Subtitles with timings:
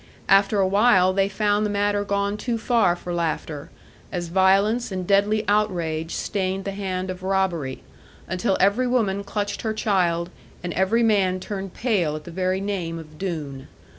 [0.27, 3.69] After awhile they found the matter gone too far for laughter,
[4.11, 7.83] as violence and deadly outrage stained the hand of robbery,
[8.27, 10.31] until every woman clutched her child,
[10.63, 13.67] and every man turned pale at the very name of Doone.